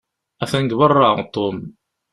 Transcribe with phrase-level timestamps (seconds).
[0.43, 1.57] Atan deg beṛṛa Tom.